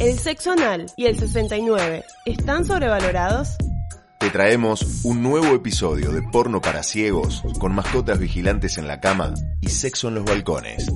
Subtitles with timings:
[0.00, 3.58] ¿El sexo anal y el 69 están sobrevalorados?
[4.18, 9.34] Te traemos un nuevo episodio de Porno para Ciegos con mascotas vigilantes en la cama
[9.60, 10.90] y sexo en los balcones.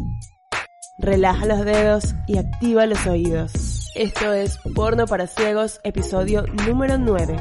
[0.96, 3.53] Relaja los dedos y activa los oídos.
[3.95, 7.36] Esto es Porno para Ciegos, episodio número 9.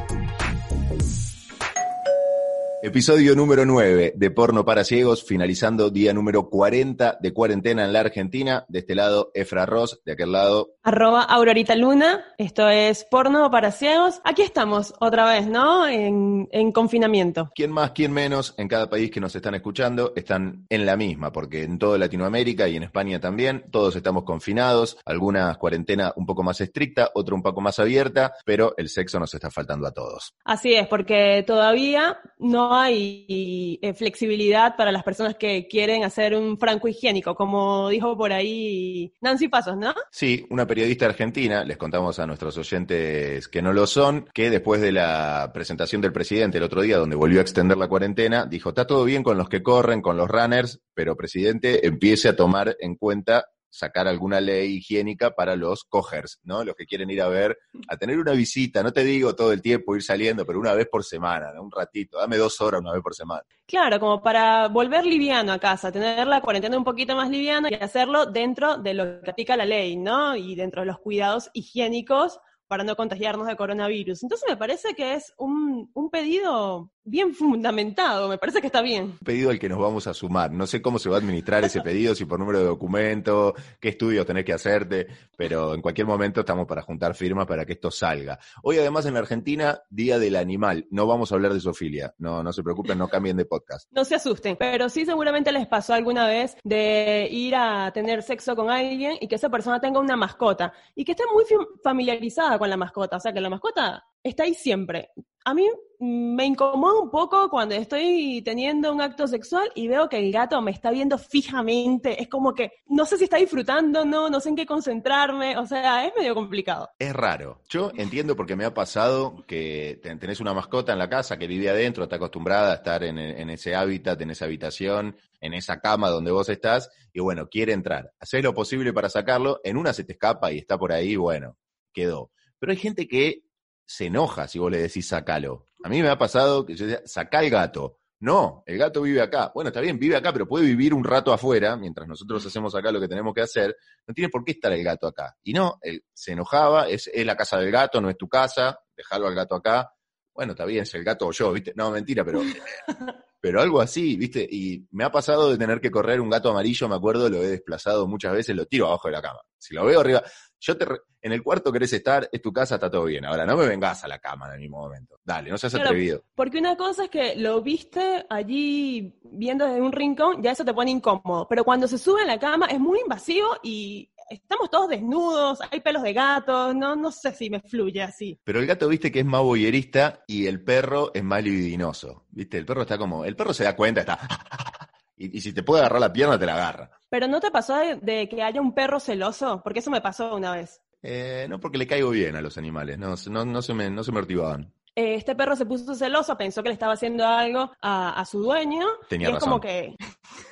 [2.86, 8.00] Episodio número 9 de Porno para Ciegos, finalizando día número 40 de cuarentena en la
[8.00, 8.66] Argentina.
[8.68, 10.74] De este lado, Efra Ross, de aquel lado.
[10.82, 14.20] Arroba Aurorita Luna, esto es Porno para Ciegos.
[14.22, 15.88] Aquí estamos otra vez, ¿no?
[15.88, 17.50] En, en confinamiento.
[17.54, 18.52] ¿Quién más, quién menos?
[18.58, 22.68] En cada país que nos están escuchando están en la misma, porque en toda Latinoamérica
[22.68, 27.42] y en España también, todos estamos confinados, alguna cuarentena un poco más estricta, otra un
[27.42, 30.34] poco más abierta, pero el sexo nos está faltando a todos.
[30.44, 36.58] Así es, porque todavía no hay eh, flexibilidad para las personas que quieren hacer un
[36.58, 39.94] franco higiénico, como dijo por ahí Nancy Pasos, ¿no?
[40.10, 44.80] Sí, una periodista argentina, les contamos a nuestros oyentes que no lo son, que después
[44.80, 48.70] de la presentación del presidente el otro día, donde volvió a extender la cuarentena, dijo,
[48.70, 52.76] está todo bien con los que corren, con los runners, pero presidente, empiece a tomar
[52.80, 56.62] en cuenta sacar alguna ley higiénica para los cogers, ¿no?
[56.62, 57.58] Los que quieren ir a ver,
[57.88, 60.86] a tener una visita, no te digo todo el tiempo ir saliendo, pero una vez
[60.88, 63.42] por semana, un ratito, dame dos horas una vez por semana.
[63.66, 67.74] Claro, como para volver liviano a casa, tener la cuarentena un poquito más liviana y
[67.74, 70.36] hacerlo dentro de lo que aplica la ley, ¿no?
[70.36, 74.22] Y dentro de los cuidados higiénicos para no contagiarnos de coronavirus.
[74.22, 79.04] Entonces me parece que es un, un, pedido bien fundamentado, me parece que está bien.
[79.04, 80.50] Un pedido al que nos vamos a sumar.
[80.52, 83.90] No sé cómo se va a administrar ese pedido, si por número de documento, qué
[83.90, 87.90] estudios tenés que hacerte, pero en cualquier momento estamos para juntar firmas para que esto
[87.90, 88.38] salga.
[88.62, 90.86] Hoy además en la Argentina, Día del Animal.
[90.90, 92.14] No vamos a hablar de zoofilia.
[92.18, 93.90] No, no se preocupen, no cambien de podcast.
[93.92, 98.56] No se asusten, pero sí seguramente les pasó alguna vez de ir a tener sexo
[98.56, 101.44] con alguien y que esa persona tenga una mascota y que esté muy
[101.82, 105.10] familiarizada con la mascota, o sea que la mascota está ahí siempre.
[105.44, 105.68] A mí
[106.00, 110.60] me incomoda un poco cuando estoy teniendo un acto sexual y veo que el gato
[110.62, 112.20] me está viendo fijamente.
[112.22, 115.58] Es como que no sé si está disfrutando, no, no sé en qué concentrarme.
[115.58, 116.88] O sea, es medio complicado.
[116.98, 117.60] Es raro.
[117.68, 121.68] Yo entiendo porque me ha pasado que tenés una mascota en la casa que vive
[121.68, 126.08] adentro, está acostumbrada a estar en, en ese hábitat, en esa habitación, en esa cama
[126.08, 128.12] donde vos estás, y bueno, quiere entrar.
[128.18, 131.58] Hacés lo posible para sacarlo, en una se te escapa y está por ahí, bueno,
[131.92, 132.30] quedó.
[132.58, 133.44] Pero hay gente que
[133.86, 135.68] se enoja si vos le decís sacalo.
[135.84, 137.98] A mí me ha pasado que yo decía, sacá el gato.
[138.20, 139.52] No, el gato vive acá.
[139.54, 142.90] Bueno, está bien, vive acá, pero puede vivir un rato afuera, mientras nosotros hacemos acá
[142.90, 143.76] lo que tenemos que hacer.
[144.06, 145.36] No tiene por qué estar el gato acá.
[145.42, 148.78] Y no, él se enojaba, es, es la casa del gato, no es tu casa,
[148.96, 149.90] déjalo al gato acá.
[150.32, 151.74] Bueno, está bien, es el gato o yo, ¿viste?
[151.76, 152.40] No, mentira, pero
[153.44, 154.48] pero algo así, ¿viste?
[154.50, 157.48] Y me ha pasado de tener que correr un gato amarillo, me acuerdo, lo he
[157.48, 159.40] desplazado muchas veces, lo tiro abajo de la cama.
[159.58, 160.22] Si lo veo arriba,
[160.64, 160.86] yo te,
[161.20, 163.26] en el cuarto querés estar, es tu casa, está todo bien.
[163.26, 165.18] Ahora, no me vengas a la cama en el mismo momento.
[165.22, 166.24] Dale, no seas Claro, atrevido.
[166.34, 170.72] Porque una cosa es que lo viste allí viendo desde un rincón, ya eso te
[170.72, 171.46] pone incómodo.
[171.48, 175.80] Pero cuando se sube a la cama es muy invasivo y estamos todos desnudos, hay
[175.80, 178.40] pelos de gato, no, no sé si me fluye así.
[178.42, 182.24] Pero el gato, viste que es más boyerista y el perro es más libidinoso.
[182.30, 182.56] ¿Viste?
[182.56, 184.18] El perro está como, el perro se da cuenta, está.
[185.16, 186.90] Y, y si te puede agarrar la pierna, te la agarra.
[187.14, 189.60] Pero ¿no te pasó de, de que haya un perro celoso?
[189.62, 190.82] Porque eso me pasó una vez.
[191.00, 194.02] Eh, no porque le caigo bien a los animales, no, no, no, se, me, no
[194.02, 194.74] se me motivaban.
[194.96, 198.42] Eh, este perro se puso celoso, pensó que le estaba haciendo algo a, a su
[198.42, 198.84] dueño.
[199.08, 199.48] Tenía y es razón.
[199.48, 199.94] como que.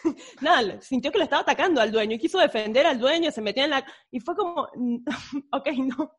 [0.41, 3.65] Nada, sintió que le estaba atacando al dueño y quiso defender al dueño, se metió
[3.65, 3.84] en la.
[4.12, 4.69] Y fue como.
[5.50, 6.12] ok, no.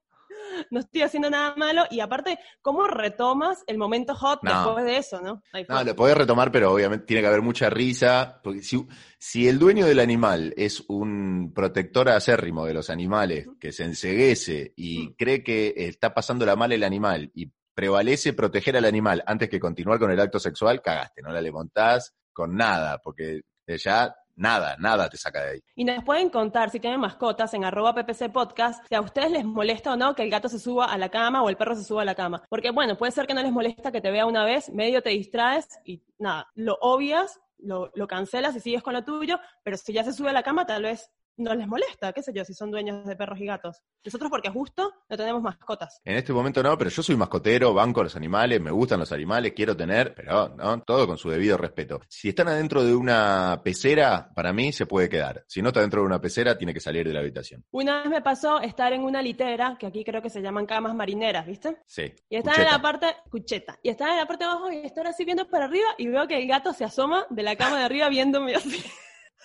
[0.71, 1.83] No estoy haciendo nada malo.
[1.89, 4.51] Y aparte, ¿cómo retomas el momento hot No.
[4.51, 5.41] después de eso, no?
[5.67, 8.39] No, lo podés retomar, pero obviamente tiene que haber mucha risa.
[8.43, 8.85] Porque si,
[9.17, 14.73] si el dueño del animal es un protector acérrimo de los animales, que se enseguece
[14.75, 19.59] y cree que está pasándola mal el animal y prevalece proteger al animal antes que
[19.59, 25.09] continuar con el acto sexual, cagaste, no la levantás con nada, porque ya nada, nada
[25.09, 25.59] te saca de ahí.
[25.75, 29.45] Y nos pueden contar si tienen mascotas en arroba ppc podcast, si a ustedes les
[29.45, 31.83] molesta o no que el gato se suba a la cama o el perro se
[31.83, 32.43] suba a la cama.
[32.49, 35.11] Porque bueno, puede ser que no les molesta que te vea una vez, medio te
[35.11, 39.93] distraes y nada, lo obvias, lo, lo cancelas y sigues con lo tuyo, pero si
[39.93, 42.53] ya se sube a la cama tal vez no les molesta, qué sé yo, si
[42.53, 43.81] son dueños de perros y gatos.
[44.03, 46.01] Nosotros porque justo no tenemos mascotas.
[46.03, 49.11] En este momento no, pero yo soy mascotero, banco a los animales, me gustan los
[49.11, 52.01] animales, quiero tener, pero no, todo con su debido respeto.
[52.07, 55.43] Si están adentro de una pecera, para mí se puede quedar.
[55.47, 57.63] Si no está dentro de una pecera, tiene que salir de la habitación.
[57.71, 60.95] Una vez me pasó estar en una litera, que aquí creo que se llaman camas
[60.95, 61.77] marineras, ¿viste?
[61.85, 62.13] Sí.
[62.29, 65.07] Y estaba en la parte, cucheta, y estaba en la parte de abajo y estar
[65.07, 67.83] así viendo para arriba y veo que el gato se asoma de la cama de
[67.83, 68.83] arriba viéndome así.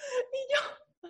[0.08, 0.60] Y yo,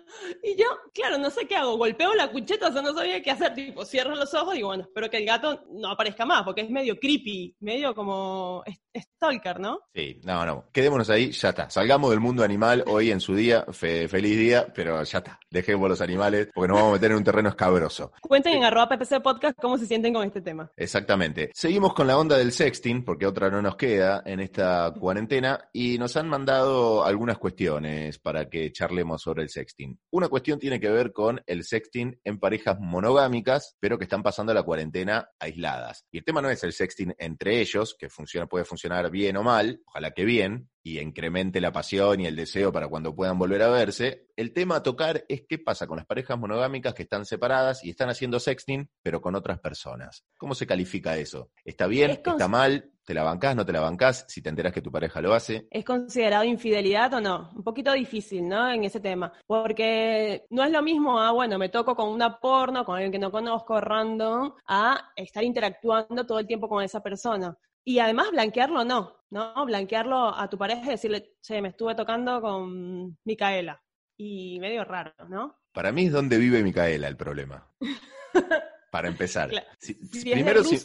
[0.43, 3.31] Y yo, claro, no sé qué hago, golpeo la cucheta, o sea, no sabía qué
[3.31, 6.43] hacer, tipo, cierro los ojos y digo, bueno, espero que el gato no aparezca más,
[6.43, 8.63] porque es medio creepy, medio como
[8.97, 9.81] stalker, ¿no?
[9.93, 11.69] Sí, no, no, quedémonos ahí, ya está.
[11.69, 15.39] Salgamos del mundo animal hoy en su día, feliz día, pero ya está.
[15.49, 18.11] Dejemos los animales porque nos vamos a meter en un terreno escabroso.
[18.21, 20.71] Cuenten en arroba PPC Podcast cómo se sienten con este tema.
[20.75, 21.51] Exactamente.
[21.53, 25.97] Seguimos con la onda del sexting, porque otra no nos queda en esta cuarentena, y
[25.97, 29.98] nos han mandado algunas cuestiones para que charlemos sobre el sexting.
[30.11, 34.53] Una cuestión tiene que ver con el sexting en parejas monogámicas, pero que están pasando
[34.55, 36.05] la cuarentena aisladas.
[36.11, 39.43] Y el tema no es el sexting entre ellos, que funciona, puede funcionar bien o
[39.43, 43.61] mal, ojalá que bien, y incremente la pasión y el deseo para cuando puedan volver
[43.61, 44.27] a verse.
[44.35, 47.91] El tema a tocar es qué pasa con las parejas monogámicas que están separadas y
[47.91, 50.25] están haciendo sexting, pero con otras personas.
[50.37, 51.51] ¿Cómo se califica eso?
[51.63, 52.11] ¿Está bien?
[52.11, 52.91] ¿Está mal?
[53.09, 53.55] ¿Te la bancás?
[53.55, 54.23] ¿No te la bancás?
[54.27, 55.67] Si te enteras que tu pareja lo hace.
[55.71, 57.49] ¿Es considerado infidelidad o no?
[57.55, 58.69] Un poquito difícil, ¿no?
[58.69, 59.33] En ese tema.
[59.47, 63.17] Porque no es lo mismo a, bueno, me toco con una porno, con alguien que
[63.17, 67.57] no conozco, random, a estar interactuando todo el tiempo con esa persona.
[67.83, 69.65] Y además blanquearlo no, ¿no?
[69.65, 73.81] Blanquearlo a tu pareja y decirle, che, me estuve tocando con Micaela.
[74.17, 75.57] Y medio raro, ¿no?
[75.71, 77.67] Para mí es donde vive Micaela el problema.
[78.91, 79.49] Para empezar.
[79.79, 79.95] Si,
[80.31, 80.77] primero, si,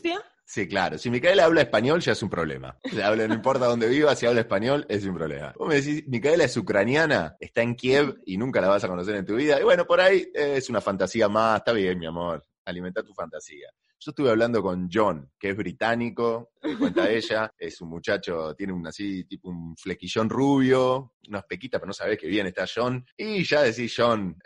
[0.46, 0.98] Sí, claro.
[0.98, 2.76] Si Micaela habla español, ya es un problema.
[3.02, 5.54] Habla, no importa dónde viva, si habla español, es un problema.
[5.58, 9.16] Vos me decís, Micaela es ucraniana, está en Kiev y nunca la vas a conocer
[9.16, 9.58] en tu vida.
[9.58, 11.58] Y bueno, por ahí es una fantasía más.
[11.58, 12.44] Está bien, mi amor.
[12.66, 13.68] Alimenta tu fantasía.
[14.04, 18.74] Yo estuve hablando con John, que es británico, me cuenta ella, es un muchacho, tiene
[18.74, 23.02] un así, tipo un flequillón rubio, unas pequitas, pero no sabes qué bien está John.
[23.16, 24.36] Y ya decís John,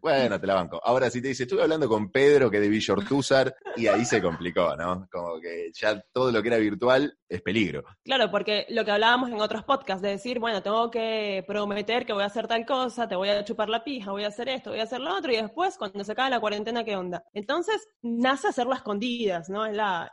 [0.00, 0.80] bueno, te la banco.
[0.84, 4.22] Ahora sí te dice, estuve hablando con Pedro, que es de Villortúzar, y ahí se
[4.22, 5.08] complicó, ¿no?
[5.10, 7.82] Como que ya todo lo que era virtual es peligro.
[8.04, 12.12] Claro, porque lo que hablábamos en otros podcasts, de decir, bueno, tengo que prometer que
[12.12, 14.70] voy a hacer tal cosa, te voy a chupar la pija, voy a hacer esto,
[14.70, 17.24] voy a hacer lo otro, y después, cuando se acabe la cuarentena, ¿qué onda?
[17.32, 19.07] Entonces, nace hacerlo escondido
[19.48, 19.66] ¿no?
[19.66, 20.10] Es, la,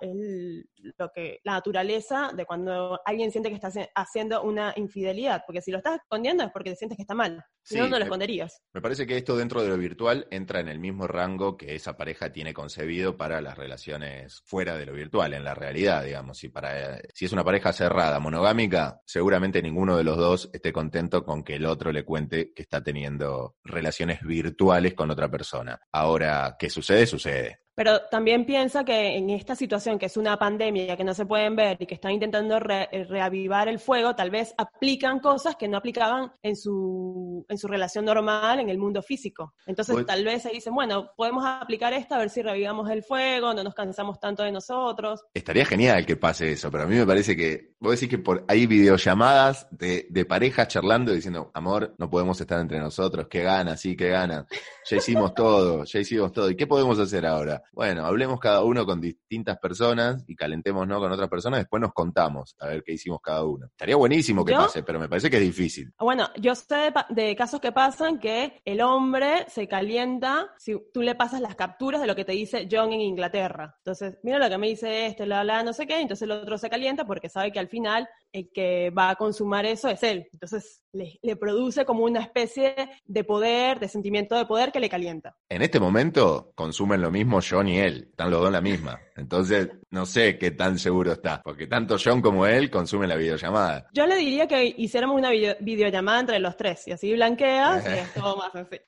[0.97, 5.71] lo que, la naturaleza de cuando alguien siente que está haciendo una infidelidad, porque si
[5.71, 8.61] lo estás escondiendo es porque te sientes que está mal, si no, no lo esconderías.
[8.73, 11.97] Me parece que esto dentro de lo virtual entra en el mismo rango que esa
[11.97, 16.37] pareja tiene concebido para las relaciones fuera de lo virtual, en la realidad, digamos.
[16.37, 21.23] Si, para, si es una pareja cerrada, monogámica, seguramente ninguno de los dos esté contento
[21.23, 25.79] con que el otro le cuente que está teniendo relaciones virtuales con otra persona.
[25.91, 27.05] Ahora, ¿qué sucede?
[27.05, 27.64] Sucede.
[27.75, 31.57] Pero también piensa que en esta situación, que es una pandemia, que no se pueden
[31.57, 35.77] ver y que están intentando eh, reavivar el fuego, tal vez aplican cosas que no
[35.77, 39.53] aplicaban en su, en su relación normal en el mundo físico.
[39.65, 43.03] Entonces, pues tal vez se dicen, bueno, podemos aplicar esto a ver si revivamos el
[43.03, 45.25] fuego, no nos cansamos tanto de nosotros.
[45.33, 48.45] Estaría genial que pase eso, pero a mí me parece que, vos decís que por,
[48.47, 53.81] hay videollamadas de, de parejas charlando diciendo, amor, no podemos estar entre nosotros, qué ganas,
[53.81, 54.45] sí, qué ganas.
[54.89, 56.49] Ya hicimos todo, ya hicimos todo.
[56.49, 57.64] ¿Y qué podemos hacer ahora?
[57.71, 60.99] Bueno, hablemos cada uno con distintas personas y calentemos ¿no?
[60.99, 63.67] con otras personas, después nos contamos a ver qué hicimos cada uno.
[63.67, 65.91] Estaría buenísimo que pase, pero me parece que es difícil.
[65.99, 71.15] Bueno, yo sé de, casos que pasan que el hombre se calienta si tú le
[71.15, 73.75] pasas las capturas de lo que te dice John en Inglaterra.
[73.79, 76.57] Entonces, mira lo que me dice este, la, la, no sé qué, entonces el otro
[76.57, 80.27] se calienta porque sabe que al final el que va a consumar eso es él.
[80.33, 84.89] Entonces le, le, produce como una especie de poder, de sentimiento de poder que le
[84.89, 85.35] calienta.
[85.49, 88.99] En este momento consumen lo mismo John y él, están los dos en la misma.
[89.15, 93.87] Entonces no sé qué tan seguro está, porque tanto John como él consumen la videollamada.
[93.93, 98.13] Yo le diría que hiciéramos una videollamada entre los tres y así blanqueas y es
[98.13, 98.81] todo más así.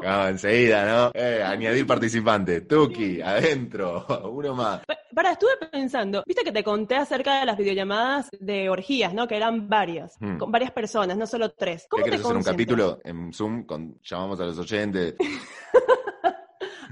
[0.00, 1.10] No, enseguida, ¿no?
[1.14, 4.82] Eh, añadir participante, Tuki, adentro, uno más.
[5.16, 9.26] Para, estuve pensando, viste que te conté acerca de las videollamadas de orgías, ¿no?
[9.26, 10.36] Que eran varias, hmm.
[10.36, 11.86] con varias personas, no solo tres.
[11.88, 15.14] ¿Cómo ¿Qué te hacer un capítulo en Zoom con llamamos a los oyentes?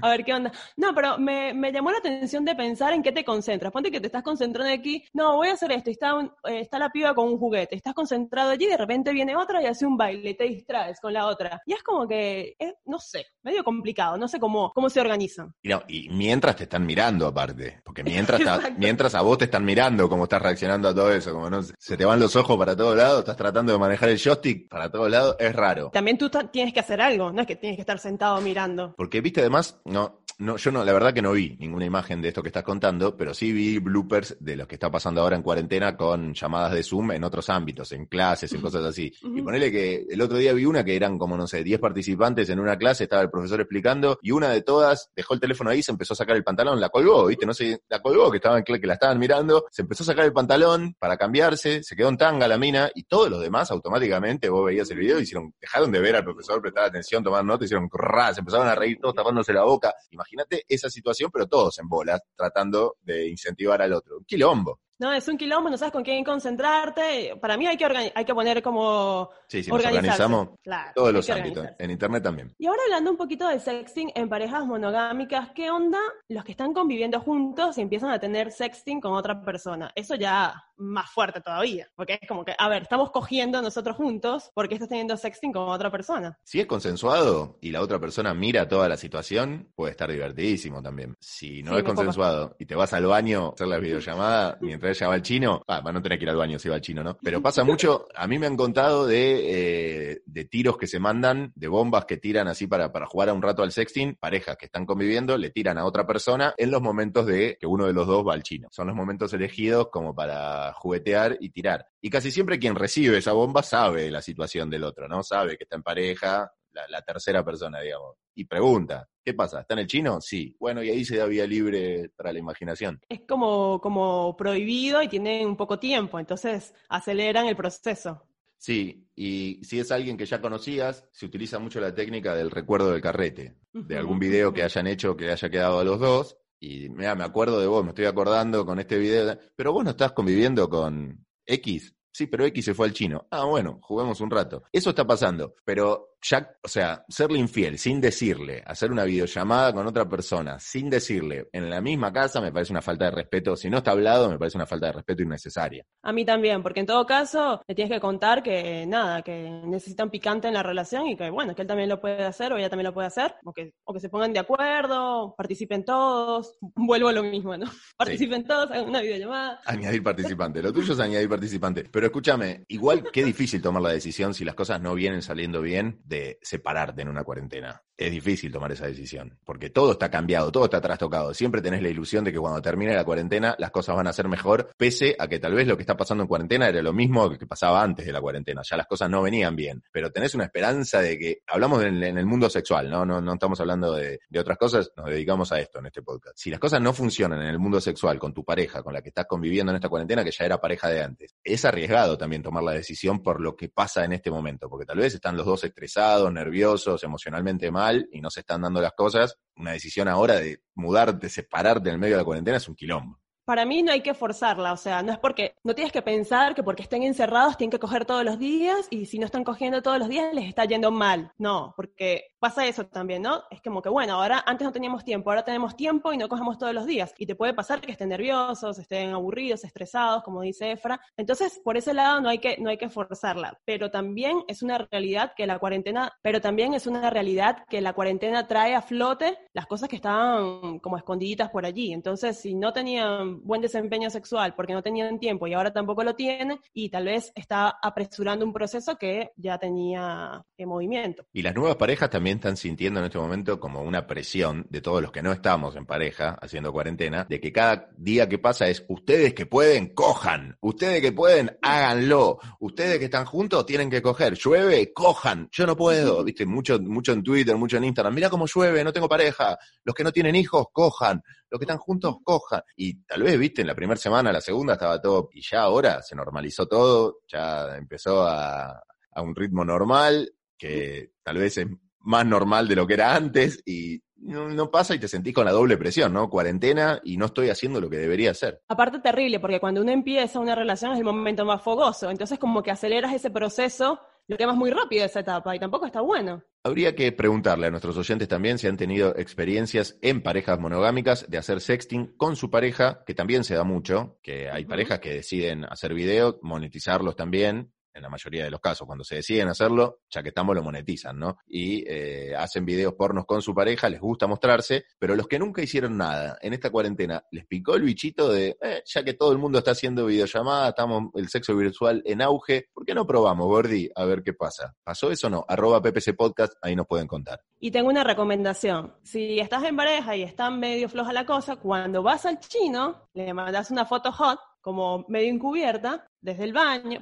[0.05, 0.51] a ver qué onda.
[0.77, 3.71] No, pero me, llamó la atención de pensar en qué te concentras.
[3.71, 6.13] Ponte que te estás concentrando aquí, no, voy a hacer esto, está,
[6.45, 9.65] eh, está la piba con un juguete, estás concentrado allí, de repente viene otra y
[9.65, 11.61] hace un baile, te distraes con la otra.
[11.65, 15.53] Y es como que, no sé, medio complicado, no sé cómo, cómo se organizan.
[15.61, 18.41] Y, no, y mientras te están mirando aparte, porque mientras,
[18.77, 21.97] mientras a vos te están mirando cómo estás reaccionando a todo eso, como no se
[21.97, 25.09] te van los ojos para todos lados, estás tratando de manejar el joystick para todos
[25.09, 25.89] lados, es raro.
[25.91, 28.93] También tú tienes que hacer algo, no es que tienes que estar sentado mirando.
[28.97, 32.27] Porque viste además, no, no, yo no, la verdad que no vi ninguna imagen de
[32.27, 35.41] esto que estás contando, pero sí vi bloopers de lo que está pasando ahora en
[35.41, 39.13] cuarentena con llamadas de Zoom en otros ámbitos, en clases, en cosas así.
[39.23, 42.49] Y ponele que el otro día vi una que eran como, no sé, 10 participantes
[42.49, 45.81] en una clase, estaba el profesor explicando, y una de todas dejó el teléfono ahí,
[45.81, 47.45] se empezó a sacar el pantalón, la colgó, ¿viste?
[47.45, 50.33] No sé, la colgó, que estaban, que la estaban mirando, se empezó a sacar el
[50.33, 54.65] pantalón para cambiarse, se quedó en tanga la mina, y todos los demás automáticamente, vos
[54.65, 57.89] veías el video, hicieron, dejaron de ver al profesor, prestar atención, tomar nota, hicieron,
[58.33, 59.74] se empezaron a reír todos tapándose la boca.
[60.11, 64.17] Imagínate esa situación, pero todos en bolas, tratando de incentivar al otro.
[64.17, 64.79] Un quilombo.
[64.97, 67.35] No, es un quilombo, no sabes con quién concentrarte.
[67.41, 69.29] Para mí hay que, hay que poner como.
[69.47, 70.49] Sí, sí, nos organizamos
[70.93, 71.67] todos los ámbitos.
[71.77, 72.53] En internet también.
[72.57, 75.99] Y ahora hablando un poquito de sexting en parejas monogámicas, ¿qué onda
[76.29, 79.91] los que están conviviendo juntos y empiezan a tener sexting con otra persona?
[79.95, 84.51] Eso ya más fuerte todavía, porque es como que, a ver, estamos cogiendo nosotros juntos,
[84.53, 86.37] ¿por qué estás teniendo sexting con otra persona?
[86.43, 91.15] Si es consensuado y la otra persona mira toda la situación, puede estar divertidísimo también.
[91.19, 95.13] Si no es consensuado y te vas al baño a hacer la videollamada mientras va
[95.13, 97.03] al chino, ah, va a no tener que ir al baño si va al chino,
[97.03, 97.17] ¿no?
[97.21, 101.51] Pero pasa mucho, a mí me han contado de, eh, de tiros que se mandan,
[101.55, 104.65] de bombas que tiran así para, para jugar a un rato al sexting, parejas que
[104.65, 108.07] están conviviendo, le tiran a otra persona en los momentos de que uno de los
[108.07, 108.67] dos va al chino.
[108.71, 111.87] Son los momentos elegidos como para juguetear y tirar.
[112.01, 115.23] Y casi siempre quien recibe esa bomba sabe la situación del otro, ¿no?
[115.23, 116.51] Sabe que está en pareja,
[116.89, 118.15] la, tercera persona, digamos.
[118.35, 119.61] Y pregunta, ¿qué pasa?
[119.61, 120.19] ¿Está en el chino?
[120.21, 120.55] Sí.
[120.59, 122.99] Bueno, y ahí se da vía libre para la imaginación.
[123.09, 128.27] Es como, como prohibido y tienen un poco tiempo, entonces aceleran el proceso.
[128.57, 132.91] Sí, y si es alguien que ya conocías, se utiliza mucho la técnica del recuerdo
[132.91, 136.89] del carrete, de algún video que hayan hecho que haya quedado a los dos, y
[136.89, 140.13] mira, me acuerdo de vos, me estoy acordando con este video, pero vos no estás
[140.13, 141.95] conviviendo con X.
[142.11, 143.27] Sí, pero X se fue al chino.
[143.29, 144.63] Ah, bueno, juguemos un rato.
[144.71, 149.85] Eso está pasando, pero ya, o sea, serle infiel sin decirle, hacer una videollamada con
[149.85, 153.55] otra persona sin decirle en la misma casa me parece una falta de respeto.
[153.55, 155.85] Si no está hablado, me parece una falta de respeto innecesaria.
[156.01, 160.09] A mí también, porque en todo caso le tienes que contar que nada, que necesitan
[160.09, 162.69] picante en la relación y que bueno, que él también lo puede hacer o ella
[162.69, 167.09] también lo puede hacer, o que, o que se pongan de acuerdo, participen todos, vuelvo
[167.09, 167.67] a lo mismo, ¿no?
[167.97, 169.59] Participen todos, hagan una videollamada.
[169.65, 171.87] Añadir participantes, lo tuyo es añadir participantes.
[171.91, 176.01] Pero escúchame, igual qué difícil tomar la decisión si las cosas no vienen saliendo bien
[176.41, 180.81] separarte en una cuarentena es difícil tomar esa decisión, porque todo está cambiado, todo está
[180.81, 181.33] trastocado.
[181.33, 184.27] Siempre tenés la ilusión de que cuando termine la cuarentena las cosas van a ser
[184.27, 187.29] mejor, pese a que tal vez lo que está pasando en cuarentena era lo mismo
[187.29, 188.61] que pasaba antes de la cuarentena.
[188.63, 192.25] Ya las cosas no venían bien, pero tenés una esperanza de que, hablamos en, el
[192.25, 193.05] mundo sexual, ¿no?
[193.05, 196.37] No, no estamos hablando de, de, otras cosas, nos dedicamos a esto en este podcast.
[196.37, 199.09] Si las cosas no funcionan en el mundo sexual con tu pareja, con la que
[199.09, 202.63] estás conviviendo en esta cuarentena, que ya era pareja de antes, es arriesgado también tomar
[202.63, 205.63] la decisión por lo que pasa en este momento, porque tal vez están los dos
[205.63, 210.59] estresados, nerviosos, emocionalmente mal y no se están dando las cosas, una decisión ahora de
[210.73, 213.19] mudarte, separarte en el medio de la cuarentena es un quilombo.
[213.45, 216.55] Para mí no hay que forzarla, o sea, no es porque, no tienes que pensar
[216.55, 219.83] que porque estén encerrados tienen que coger todos los días y si no están cogiendo
[219.83, 221.31] todos los días les está yendo mal.
[221.37, 223.41] No, porque pasa eso también, ¿no?
[223.49, 226.59] Es como que, bueno, ahora antes no teníamos tiempo, ahora tenemos tiempo y no cogemos
[226.59, 227.11] todos los días.
[227.17, 231.01] Y te puede pasar que estén nerviosos, estén aburridos, estresados, como dice Efra.
[231.17, 233.57] Entonces, por ese lado no hay que, no hay que forzarla.
[233.65, 237.93] Pero también es una realidad que la cuarentena, pero también es una realidad que la
[237.93, 241.93] cuarentena trae a flote las cosas que estaban como escondiditas por allí.
[241.93, 246.13] Entonces, si no tenían buen desempeño sexual porque no tenían tiempo y ahora tampoco lo
[246.13, 251.25] tienen y tal vez está apresurando un proceso que ya tenía en movimiento.
[251.33, 255.01] Y las nuevas parejas también están sintiendo en este momento como una presión de todos
[255.01, 258.85] los que no estamos en pareja haciendo cuarentena, de que cada día que pasa es
[258.87, 264.35] ustedes que pueden, cojan, ustedes que pueden, háganlo, ustedes que están juntos tienen que coger,
[264.35, 268.45] llueve, cojan, yo no puedo, viste, mucho, mucho en Twitter, mucho en Instagram, mira cómo
[268.45, 272.61] llueve, no tengo pareja, los que no tienen hijos, cojan, los que están juntos, cojan.
[272.75, 276.01] Y tal vez, viste, en la primera semana, la segunda estaba todo, y ya ahora
[276.01, 281.67] se normalizó todo, ya empezó a, a un ritmo normal, que tal vez es
[282.05, 285.51] más normal de lo que era antes, y no, pasa y te sentís con la
[285.51, 286.29] doble presión, ¿no?
[286.29, 288.61] Cuarentena y no estoy haciendo lo que debería hacer.
[288.67, 292.63] Aparte terrible, porque cuando uno empieza una relación es el momento más fogoso, entonces como
[292.63, 296.43] que aceleras ese proceso, lo quemas muy rápido esa etapa y tampoco está bueno.
[296.63, 301.37] Habría que preguntarle a nuestros oyentes también si han tenido experiencias en parejas monogámicas de
[301.37, 305.65] hacer sexting con su pareja, que también se da mucho, que hay parejas que deciden
[305.65, 310.21] hacer videos, monetizarlos también, en la mayoría de los casos, cuando se deciden hacerlo, ya
[310.21, 311.37] que estamos, lo monetizan, ¿no?
[311.47, 315.61] Y eh, hacen videos pornos con su pareja, les gusta mostrarse, pero los que nunca
[315.61, 319.37] hicieron nada en esta cuarentena, les picó el bichito de, eh, ya que todo el
[319.37, 323.89] mundo está haciendo videollamadas, estamos el sexo virtual en auge, ¿por qué no probamos, Gordi?
[323.95, 324.75] A ver qué pasa.
[324.83, 325.45] ¿Pasó eso o no?
[325.47, 327.41] Arroba PPC Podcast, ahí nos pueden contar.
[327.59, 328.93] Y tengo una recomendación.
[329.03, 333.33] Si estás en pareja y está medio floja la cosa, cuando vas al chino, le
[333.33, 337.01] mandas una foto hot, como medio encubierta, desde el baño,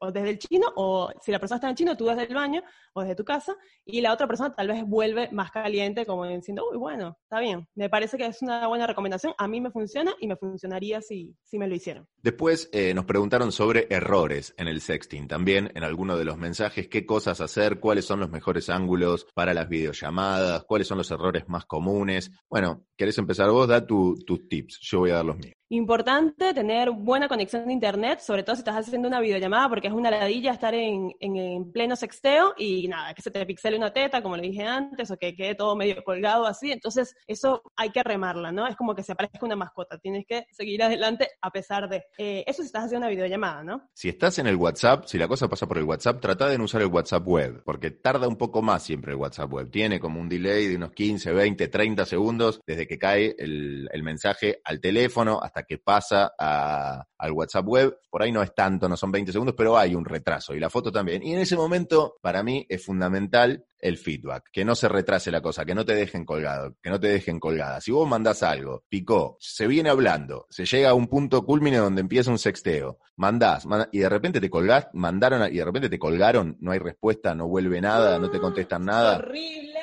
[0.00, 2.34] o desde el chino, o si la persona está en el chino, tú desde el
[2.34, 2.62] baño
[2.94, 3.54] o desde tu casa,
[3.84, 7.68] y la otra persona tal vez vuelve más caliente, como diciendo, uy, bueno, está bien.
[7.74, 9.34] Me parece que es una buena recomendación.
[9.36, 12.08] A mí me funciona y me funcionaría si, si me lo hicieron.
[12.22, 15.28] Después eh, nos preguntaron sobre errores en el sexting.
[15.28, 19.52] También en alguno de los mensajes, qué cosas hacer, cuáles son los mejores ángulos para
[19.52, 22.30] las videollamadas, cuáles son los errores más comunes.
[22.48, 23.68] Bueno, ¿querés empezar vos?
[23.68, 24.78] Da tus tips.
[24.80, 25.54] Yo voy a dar los míos.
[25.70, 29.94] Importante tener buena conexión de internet, sobre todo si estás haciendo una videollamada, porque es
[29.94, 34.22] una ladilla estar en, en, pleno sexteo y nada, que se te pixele una teta,
[34.22, 36.72] como le dije antes, o que quede todo medio colgado así.
[36.72, 38.66] Entonces, eso hay que remarla, ¿no?
[38.66, 39.98] Es como que se aparezca una mascota.
[39.98, 42.04] Tienes que seguir adelante a pesar de.
[42.18, 43.88] Eh, eso si estás haciendo una videollamada, ¿no?
[43.94, 46.64] Si estás en el WhatsApp, si la cosa pasa por el WhatsApp, trata de no
[46.64, 49.70] usar el WhatsApp web, porque tarda un poco más siempre el WhatsApp web.
[49.70, 54.60] Tiene como un delay de unos 15, 20, 30 segundos desde que cae el, mensaje
[54.64, 57.98] al teléfono hasta que pasa al WhatsApp web.
[58.10, 60.70] Por ahí no es tanto, no son 20 segundos, pero hay un retraso y la
[60.70, 61.22] foto también.
[61.22, 65.42] Y en ese momento, para mí, es fundamental el feedback, que no se retrase la
[65.42, 67.80] cosa, que no te dejen colgado, que no te dejen colgada.
[67.82, 72.00] Si vos mandás algo, picó, se viene hablando, se llega a un punto culmine donde
[72.00, 76.56] empieza un sexteo, mandás, y de repente te colgás, mandaron y de repente te colgaron,
[76.60, 79.18] no hay respuesta, no vuelve nada, no te contestan nada.
[79.18, 79.80] horrible.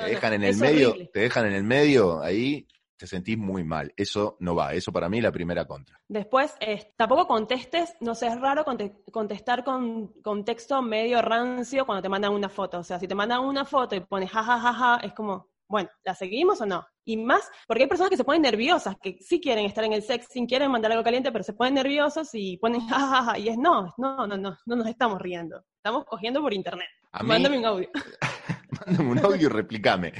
[0.00, 2.66] te dejan en el medio, te dejan en el medio ahí
[2.98, 3.92] te sentís muy mal.
[3.96, 4.74] Eso no va.
[4.74, 6.00] Eso para mí es la primera contra.
[6.08, 6.54] Después,
[6.96, 8.64] tampoco contestes, no sé, es raro
[9.10, 12.80] contestar con, con, texto medio rancio cuando te mandan una foto.
[12.80, 15.48] O sea, si te mandan una foto y pones jajajaja, ja, ja, ja, es como,
[15.68, 16.86] bueno, ¿la seguimos o no?
[17.04, 20.02] Y más, porque hay personas que se ponen nerviosas, que sí quieren estar en el
[20.02, 23.94] sexting, quieren mandar algo caliente, pero se ponen nerviosos y ponen jajaja, y es no,
[23.96, 25.64] no, no, no, no nos estamos riendo.
[25.76, 26.88] Estamos cogiendo por internet.
[27.22, 27.88] Mándame un audio.
[28.86, 30.12] Mándame un audio y replicame.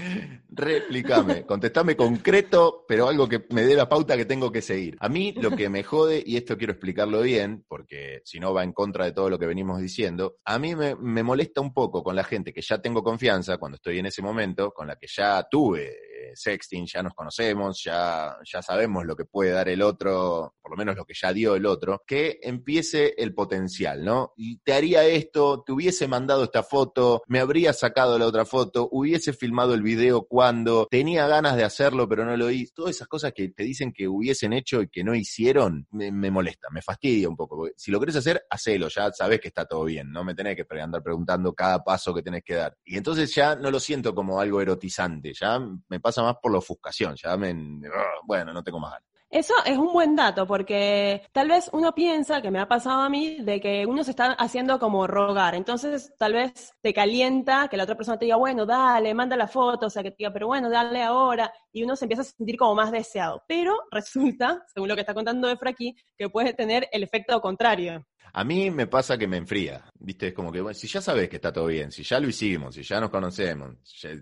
[0.58, 1.46] Replicame.
[1.46, 4.96] Contestame concreto, pero algo que me dé la pauta que tengo que seguir.
[4.98, 8.64] A mí lo que me jode, y esto quiero explicarlo bien, porque si no va
[8.64, 12.16] en contra de todo lo que venimos diciendo, a mí me, molesta un poco con
[12.16, 15.46] la gente que ya tengo confianza cuando estoy en ese momento, con la que ya
[15.48, 20.70] tuve sexting, ya nos conocemos, ya, ya sabemos lo que puede dar el otro, por
[20.72, 24.32] lo menos lo que ya dio el otro, que empiece el potencial, ¿no?
[24.36, 28.88] Y te haría esto, te hubiese mandado esta foto, me habría sacado la otra foto,
[28.90, 30.26] hubiese filmado el video
[30.90, 34.08] tenía ganas de hacerlo pero no lo hice, todas esas cosas que te dicen que
[34.08, 38.16] hubiesen hecho y que no hicieron, me, molesta, me fastidia un poco, si lo querés
[38.16, 41.82] hacer, hacelo, ya sabes que está todo bien, no me tenés que andar preguntando cada
[41.82, 42.76] paso que tenés que dar.
[42.84, 46.58] Y entonces ya no lo siento como algo erotizante, ya me pasa más por la
[46.58, 47.54] ofuscación, ya me,
[48.26, 49.17] bueno, no tengo más ganas.
[49.30, 53.10] Eso es un buen dato porque tal vez uno piensa, que me ha pasado a
[53.10, 55.54] mí, de que uno se está haciendo como rogar.
[55.54, 59.46] Entonces tal vez te calienta que la otra persona te diga, bueno, dale, manda la
[59.46, 61.52] foto, o sea, que te diga, pero bueno, dale ahora.
[61.72, 63.44] Y uno se empieza a sentir como más deseado.
[63.46, 68.06] Pero resulta, según lo que está contando Efra aquí, que puede tener el efecto contrario.
[68.32, 70.28] A mí me pasa que me enfría, ¿viste?
[70.28, 72.74] Es como que, bueno, si ya sabes que está todo bien, si ya lo hicimos,
[72.74, 73.76] si ya nos conocemos,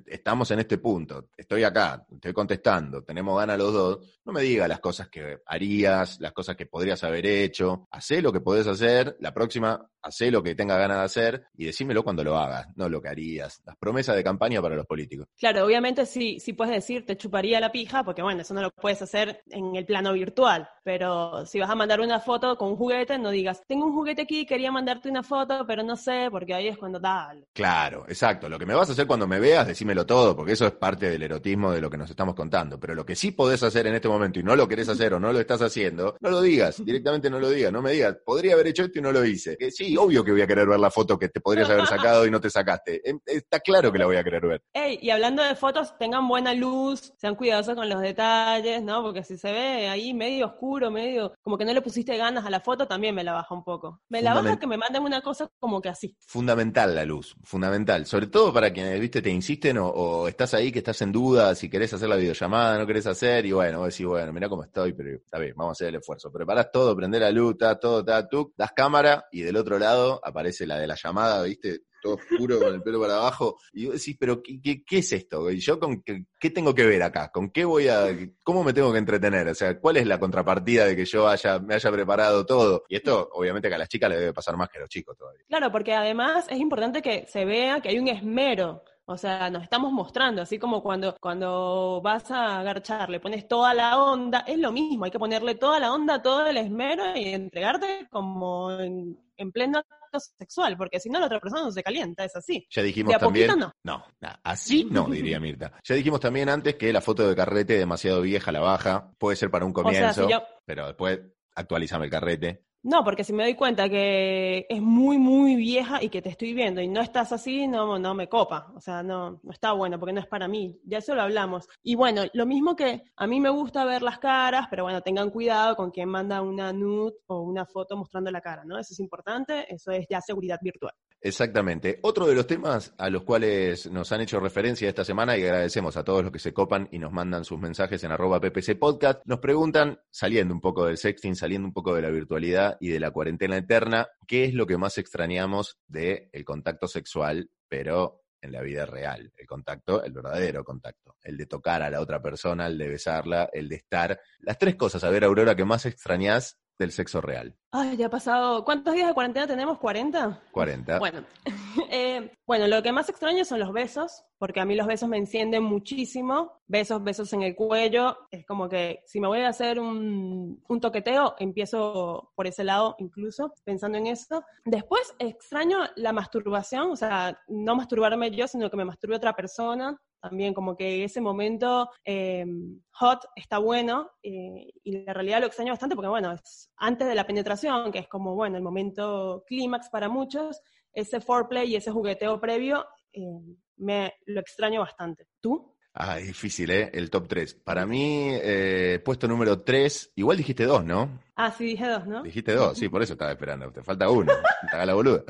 [0.07, 4.69] estamos en este punto, estoy acá, estoy contestando, tenemos ganas los dos, no me digas
[4.69, 9.17] las cosas que harías, las cosas que podrías haber hecho, hacé lo que podés hacer,
[9.21, 12.89] la próxima hacé lo que tenga ganas de hacer y decímelo cuando lo hagas, no
[12.89, 13.63] lo que harías.
[13.65, 15.29] Las promesas de campaña para los políticos.
[15.39, 18.71] Claro, obviamente sí, sí puedes decir, te chuparía la pija, porque bueno, eso no lo
[18.71, 22.77] puedes hacer en el plano virtual, pero si vas a mandar una foto con un
[22.77, 26.55] juguete, no digas, tengo un juguete aquí, quería mandarte una foto, pero no sé, porque
[26.55, 27.47] ahí es cuando tal.
[27.53, 28.49] Claro, exacto.
[28.49, 31.11] Lo que me vas a hacer cuando me veas, decímelo todo, porque eso es parte
[31.11, 32.79] del erotismo de lo que nos estamos contando.
[32.79, 35.21] Pero lo que sí podés hacer en este momento y no lo querés hacer o
[35.21, 38.55] no lo estás haciendo, no lo digas, directamente no lo digas, no me digas, podría
[38.55, 39.57] haber hecho esto y no lo hice.
[39.57, 42.27] Que sí, obvio que voy a querer ver la foto que te podrías haber sacado
[42.27, 43.09] y no te sacaste.
[43.09, 44.63] Em, está claro que la voy a querer ver.
[44.73, 49.03] Ey, y hablando de fotos, tengan buena luz, sean cuidadosos con los detalles, ¿no?
[49.03, 52.51] Porque si se ve ahí medio oscuro, medio como que no le pusiste ganas a
[52.51, 54.01] la foto, también me la baja un poco.
[54.09, 56.17] Me la baja que me manden una cosa como que así.
[56.27, 58.07] Fundamental la luz, fundamental.
[58.07, 61.69] Sobre todo para quienes, viste, te insisten o, estás ahí que estás en duda si
[61.69, 64.93] querés hacer la videollamada, no querés hacer, y bueno, vos decís, bueno, mira cómo estoy,
[64.93, 66.31] pero está bien, vamos a hacer el esfuerzo.
[66.33, 69.86] Preparás todo, prender la luz, está todo, está tú, das cámara, y del otro lado
[70.23, 73.59] aparece la de la llamada, viste, todo oscuro con el pelo para abajo.
[73.73, 75.51] Y vos decís, pero ¿qué, qué, es esto?
[75.51, 77.31] ¿Y yo con qué, qué, tengo que ver acá?
[77.31, 78.07] ¿Con qué voy a,
[78.43, 79.49] cómo me tengo que entretener?
[79.49, 82.85] O sea, ¿cuál es la contrapartida de que yo haya, me haya preparado todo?
[82.89, 85.17] Y esto, obviamente, que a las chicas le debe pasar más que a los chicos
[85.17, 85.45] todavía.
[85.49, 89.63] Claro, porque además es importante que se vea que hay un esmero o sea, nos
[89.63, 94.59] estamos mostrando, así como cuando, cuando vas a agarchar, le pones toda la onda, es
[94.59, 99.17] lo mismo, hay que ponerle toda la onda, todo el esmero y entregarte como en,
[99.53, 102.67] pleno acto sexual, porque si no la otra persona no se calienta, es así.
[102.69, 103.57] Ya dijimos también.
[103.57, 103.73] No.
[103.85, 104.05] no,
[104.43, 105.73] así no, diría Mirta.
[105.85, 109.53] Ya dijimos también antes que la foto de carrete demasiado vieja la baja, puede ser
[109.53, 110.27] para un comienzo,
[110.65, 111.21] pero después
[111.55, 112.66] actualizame el carrete.
[112.87, 116.55] No, porque si me doy cuenta que es muy, muy vieja y que te estoy
[116.55, 118.73] viendo y no estás así, no, no me copa.
[118.77, 120.79] O sea, no, no está bueno porque no es para mí.
[120.85, 121.67] Ya eso lo hablamos.
[121.83, 125.31] Y bueno, lo mismo que a mí me gusta ver las caras, pero bueno, tengan
[125.31, 128.79] cuidado con quien manda una nude o una foto mostrando la cara, ¿no?
[128.79, 130.95] Eso es importante, eso es ya seguridad virtual.
[131.21, 131.99] Exactamente.
[132.03, 135.97] Otro de los temas a los cuales nos han hecho referencia esta semana y agradecemos
[135.97, 139.23] a todos los que se copan y nos mandan sus mensajes en arroba ppc podcast,
[139.25, 143.01] nos preguntan, saliendo un poco del sexting, saliendo un poco de la virtualidad y de
[143.01, 148.53] la cuarentena eterna, ¿qué es lo que más extrañamos del el contacto sexual, pero en
[148.53, 149.33] la vida real?
[149.37, 153.49] El contacto, el verdadero contacto, el de tocar a la otra persona, el de besarla,
[153.53, 154.21] el de estar.
[154.41, 157.57] Las tres cosas, a ver, Aurora, que más extrañás del sexo real.
[157.73, 158.65] Ay, ya ha pasado.
[158.65, 159.79] ¿Cuántos días de cuarentena tenemos?
[159.79, 160.41] ¿40?
[160.51, 160.99] 40.
[160.99, 161.25] Bueno,
[161.91, 165.19] eh, bueno, lo que más extraño son los besos, porque a mí los besos me
[165.19, 166.61] encienden muchísimo.
[166.67, 168.17] Besos, besos en el cuello.
[168.31, 172.97] Es como que si me voy a hacer un, un toqueteo, empiezo por ese lado
[172.99, 174.45] incluso, pensando en eso.
[174.65, 180.01] Después extraño la masturbación, o sea, no masturbarme yo, sino que me masturbe otra persona
[180.21, 185.73] también como que ese momento em, hot está bueno eh, y la realidad lo extraño
[185.73, 189.89] bastante porque bueno, es antes de la penetración, que es como bueno, el momento clímax
[189.91, 190.61] para muchos,
[190.93, 195.27] ese foreplay y ese jugueteo previo em, me lo extraño bastante.
[195.41, 195.77] ¿Tú?
[195.99, 196.91] Ah, difícil, ¿eh?
[196.93, 197.55] El top 3.
[197.55, 201.23] Para mí, eh, puesto número 3, igual dijiste 2, ¿no?
[201.37, 202.23] Ah, sí, dije 2, ¿no?
[202.23, 203.73] Dijiste 2, sí, por eso estaba esperando.
[203.73, 204.31] Te falta uno.
[204.71, 205.25] Te haga la boluda.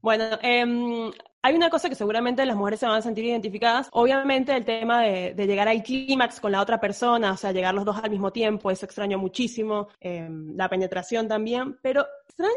[0.00, 1.10] Bueno, eh,
[1.42, 3.88] hay una cosa que seguramente las mujeres se van a sentir identificadas.
[3.92, 7.84] Obviamente el tema de, llegar al clímax con la otra persona, o sea, llegar los
[7.84, 9.88] dos al mismo tiempo, eso extraño muchísimo.
[10.00, 12.52] Em, la penetración también, pero extraño,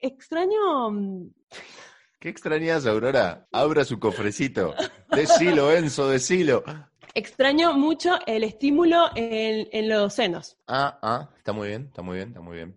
[0.00, 0.90] extraño...
[0.90, 1.30] Mm,
[2.18, 3.46] ¿Qué extrañas, Aurora?
[3.52, 4.74] Abra su cofrecito.
[5.14, 6.64] Decilo, Enzo, decilo.
[7.14, 10.56] Extraño mucho el estímulo en, los senos.
[10.66, 12.76] Ah, ah, está muy bien, está muy bien, está muy bien,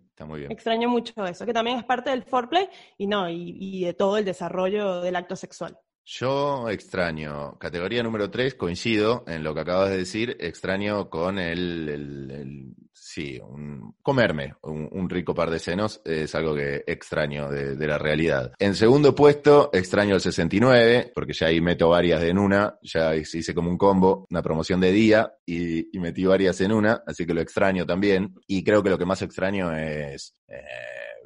[0.50, 4.24] Extraño mucho eso, que también es parte del foreplay y no, y, de todo el
[4.24, 5.78] desarrollo del acto sexual.
[6.04, 12.74] Yo extraño, categoría número 3, coincido en lo que acabas de decir, extraño con el
[13.04, 18.52] Sí, un, comerme un, rico par de senos es algo que extraño de, la realidad.
[18.58, 23.54] En segundo puesto, extraño el 69, porque ya ahí meto varias en una, ya hice
[23.54, 27.42] como un combo, una promoción de día y, metí varias en una, así que lo
[27.42, 28.34] extraño también.
[28.46, 30.62] Y creo que lo que más extraño es eh,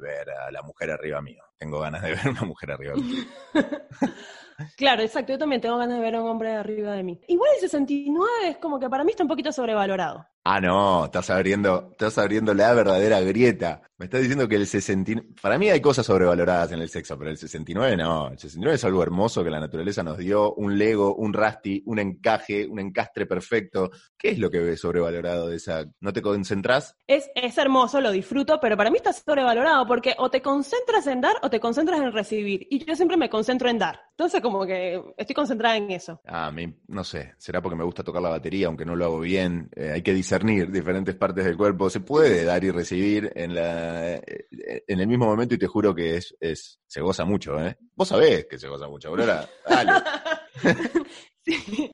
[0.01, 1.43] ver a la mujer arriba mío.
[1.57, 2.95] Tengo ganas de ver una mujer arriba.
[4.75, 5.33] Claro, exacto.
[5.33, 7.19] Yo también tengo ganas de ver a un hombre arriba de mí.
[7.27, 10.27] Igual el 69 es como que para mí está un poquito sobrevalorado.
[10.49, 13.81] Ah, no, estás abriendo, estás abriendo la verdadera grieta.
[13.97, 15.33] Me estás diciendo que el 69...
[15.41, 18.29] Para mí hay cosas sobrevaloradas en el sexo, pero el 69 no.
[18.29, 21.99] El 69 es algo hermoso que la naturaleza nos dio, un Lego, un Rusty, un
[21.99, 23.89] encaje, un encastre perfecto.
[24.17, 25.83] ¿Qué es lo que ves sobrevalorado de esa?
[25.99, 26.95] ¿No te concentras?
[27.07, 31.19] Es, es hermoso, lo disfruto, pero para mí está sobrevalorado porque o te concentras en
[31.19, 32.67] dar o te concentras en recibir.
[32.69, 33.99] Y yo siempre me concentro en dar.
[34.11, 36.21] Entonces como que estoy concentrada en eso.
[36.25, 36.53] Ah,
[36.87, 39.69] no sé, será porque me gusta tocar la batería, aunque no lo hago bien.
[39.75, 41.89] Eh, hay que discernir diferentes partes del cuerpo.
[41.89, 44.47] Se puede dar y recibir en, la, eh,
[44.87, 47.77] en el mismo momento y te juro que es, es se goza mucho, ¿eh?
[47.95, 49.47] Vos sabés que se goza mucho, Aurora.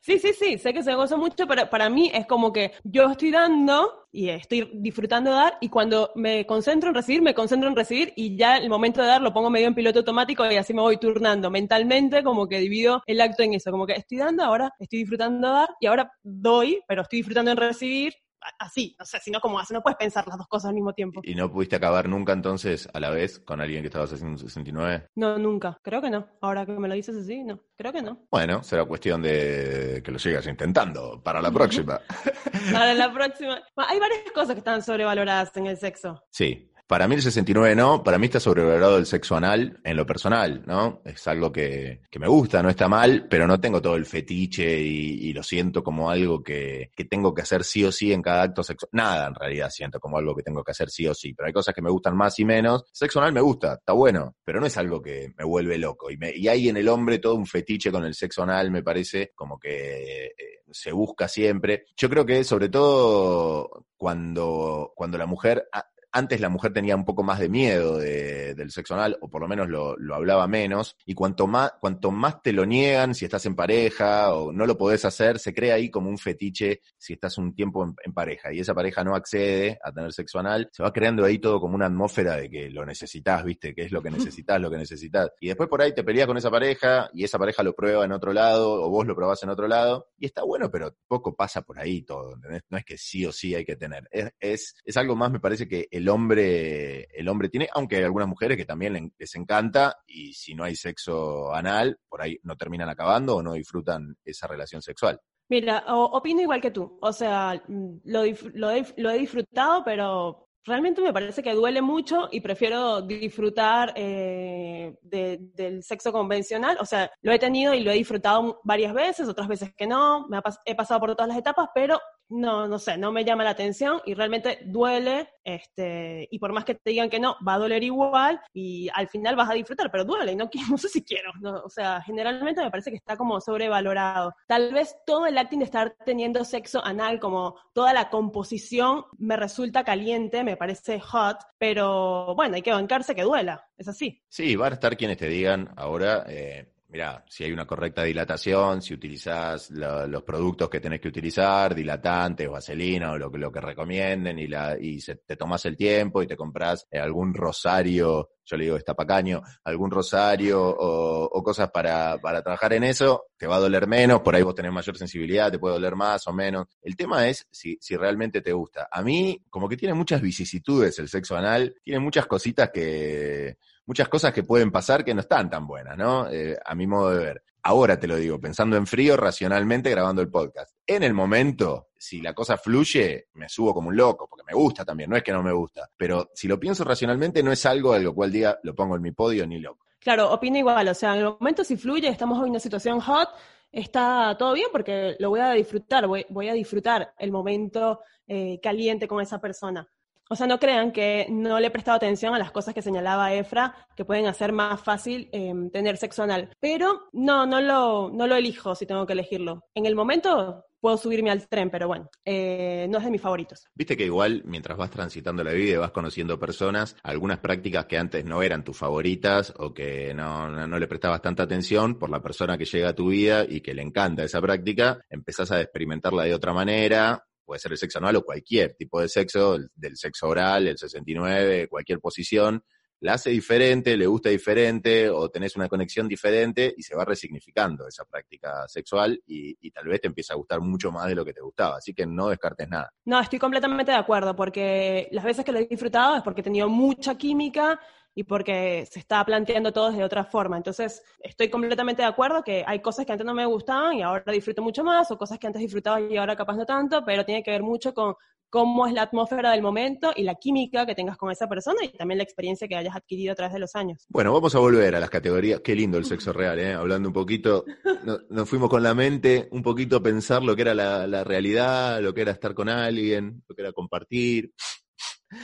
[0.02, 3.12] Sí, sí, sí, sé que se goza mucho, pero para mí es como que yo
[3.12, 7.70] estoy dando y estoy disfrutando de dar y cuando me concentro en recibir, me concentro
[7.70, 10.56] en recibir y ya el momento de dar lo pongo medio en piloto automático y
[10.56, 14.18] así me voy turnando mentalmente, como que divido el acto en eso, como que estoy
[14.18, 18.14] dando, ahora estoy disfrutando de dar y ahora doy, pero estoy disfrutando en recibir
[18.60, 20.94] así, o sea, si no, como así, no puedes pensar las dos cosas al mismo
[20.94, 21.22] tiempo.
[21.24, 24.40] ¿Y no pudiste acabar nunca entonces a la vez con alguien que estabas haciendo un
[24.40, 25.10] 69?
[25.16, 26.28] No, nunca, creo que no.
[26.42, 28.26] Ahora que me lo dices así, no, creo que no.
[28.32, 32.00] Bueno, será cuestión de que lo sigas intentando para la próxima.
[32.72, 33.62] para la próxima.
[33.76, 36.24] Hay varias cosas que están sobrevaloradas en el sexo.
[36.30, 40.06] Sí, Para mí el 69 no, para mí está sobrevalorado el sexo anal en lo
[40.06, 41.02] personal, ¿no?
[41.04, 44.80] Es algo que, que me gusta, no está mal, pero no tengo todo el fetiche
[44.80, 48.22] y, y lo siento como algo que, que, tengo que hacer sí o sí en
[48.22, 48.92] cada acto sexual.
[48.92, 51.54] Nada en realidad siento como algo que tengo que hacer sí o sí, pero hay
[51.54, 52.84] cosas que me gustan más y menos.
[52.92, 56.12] Sexo anal me gusta, está bueno, pero no es algo que me vuelve loco.
[56.12, 58.84] Y, me, y hay en el hombre todo un fetiche con el sexo anal, me
[58.84, 61.86] parece, como que eh, se busca siempre.
[61.98, 65.68] Yo creo que sobre todo cuando, cuando la mujer
[66.14, 69.42] antes la mujer tenía un poco más de miedo de, del sexo anal, o por
[69.42, 73.26] lo menos lo, lo, hablaba menos, y cuanto más, cuanto más te lo niegan, si
[73.26, 77.14] estás en pareja o no lo podés hacer, se crea ahí como un fetiche si
[77.14, 80.70] estás un tiempo en, en, pareja, y esa pareja no accede a tener sexo anal,
[80.72, 83.92] se va creando ahí todo como una atmósfera de que lo necesitas, viste, que es
[83.92, 85.32] lo que necesitas, lo que necesitas.
[85.40, 88.12] Y después por ahí te peleas con esa pareja, y esa pareja lo prueba en
[88.12, 91.64] otro lado, o vos lo probás en otro lado, y está bueno, pero poco pasa
[91.64, 92.62] por ahí todo, ¿entendés?
[92.70, 94.08] No es que sí o sí hay que tener.
[94.12, 98.04] Es, es, es algo más, me parece que el hombre, el hombre tiene, aunque hay
[98.04, 102.56] algunas mujeres que también les encanta y si no hay sexo anal, por ahí no
[102.56, 105.20] terminan acabando o no disfrutan esa relación sexual.
[105.50, 106.98] Mira, opino igual que tú.
[107.02, 112.40] O sea, lo, lo, lo he disfrutado, pero realmente me parece que duele mucho y
[112.42, 116.78] prefiero disfrutar eh, de, del sexo convencional.
[116.80, 120.28] O sea, lo he tenido y lo he disfrutado varias veces, otras veces que no.
[120.28, 122.00] Me ha, he pasado por todas las etapas, pero
[122.34, 126.66] no, no sé, no me llama la atención y realmente duele, este, y por más
[126.66, 129.92] que te digan que no, va a doler igual y al final vas a disfrutar,
[129.92, 132.98] pero duele y no, no sé si quiero, no, o sea, generalmente me parece que
[132.98, 134.34] está como sobrevalorado.
[134.48, 139.38] Tal vez todo el acting de estar teniendo sexo anal, como toda la composición, me
[139.38, 144.24] resulta caliente, me parece hot, pero bueno, hay que bancarse que duela, es así.
[144.28, 148.80] Sí, van a estar quienes te digan ahora, eh, Mira, si hay una correcta dilatación,
[148.80, 153.60] si utilizas lo, los productos que tenés que utilizar, dilatantes, vaselina o lo, lo que
[153.60, 158.30] recomienden, y, la, y se, te tomas el tiempo y te compras eh, algún rosario,
[158.46, 163.48] yo le digo estapacaño, algún rosario o, o, cosas para, para trabajar en eso, te
[163.48, 166.32] va a doler menos, por ahí vos tenés mayor sensibilidad, te puede doler más o
[166.32, 166.68] menos.
[166.80, 168.88] El tema es si, si realmente te gusta.
[168.92, 174.10] A mí, como que tiene muchas vicisitudes el sexo anal, tiene muchas cositas que muchas
[174.10, 176.30] cosas que pueden pasar que no están tan buenas, ¿no?
[176.30, 177.44] Eh, a mi modo de ver.
[177.66, 180.76] Ahora te lo digo, pensando en frío, racionalmente, grabando el podcast.
[180.86, 184.84] En el momento, si la cosa fluye, me subo como un loco, porque me gusta
[184.84, 185.90] también, no es que no me gusta.
[185.96, 189.02] Pero si lo pienso racionalmente, no es algo a lo cual diga, lo pongo en
[189.02, 189.86] mi podio ni loco.
[190.00, 193.30] Claro, opino igual, o sea, en el momento si fluye, estamos en una situación hot,
[193.72, 198.60] está todo bien porque lo voy a disfrutar, voy, voy a disfrutar el momento eh,
[198.62, 199.88] caliente con esa persona.
[200.30, 203.34] O sea, no crean que no le he prestado atención a las cosas que señalaba
[203.34, 206.50] Efra, que pueden hacer más fácil eh, tener sexo anal.
[206.60, 209.66] Pero no, no lo, no lo elijo si tengo que elegirlo.
[209.76, 213.68] En el momento puedo subirme al tren, pero bueno, eh, no es de mis favoritos.
[213.74, 217.98] Viste que igual, mientras vas transitando la vida y vas conociendo personas, algunas prácticas que
[217.98, 222.10] antes no eran tus favoritas o que no, no, no, le prestabas tanta atención por
[222.10, 225.62] la persona que llega a tu vida y que le encanta esa práctica, empezás a
[225.62, 229.98] experimentarla de otra manera, puede ser el sexo anal o cualquier tipo de sexo, del
[229.98, 232.64] sexo oral, el 69, cualquier posición,
[233.04, 237.86] la hace diferente, le gusta diferente o tenés una conexión diferente y se va resignificando
[237.86, 241.26] esa práctica sexual y, y, tal vez te empieza a gustar mucho más de lo
[241.26, 241.78] que te gustaba.
[241.78, 242.94] Así que no descartes nada.
[243.04, 246.44] No, estoy completamente de acuerdo porque las veces que lo he disfrutado es porque he
[246.46, 247.78] tenido mucha química
[248.16, 250.58] y porque se está planteando todo de otra forma.
[250.58, 254.32] Entonces, estoy completamente de acuerdo que hay cosas que antes no me gustaban y ahora
[254.32, 257.44] disfruto mucho más, o cosas que antes disfrutaba y ahora capaz no tanto, pero tiene
[257.44, 258.16] que ver mucho con
[258.54, 261.90] cómo es la atmósfera del momento y la química que tengas con esa persona y
[261.90, 264.06] también la experiencia que hayas adquirido a través de los años.
[264.10, 265.62] Bueno, vamos a volver a las categorías.
[265.62, 266.74] Qué lindo el sexo real, ¿eh?
[266.74, 267.66] Hablando un poquito,
[268.04, 271.24] no, nos fuimos con la mente un poquito a pensar lo que era la, la
[271.24, 274.52] realidad, lo que era estar con alguien, lo que era compartir.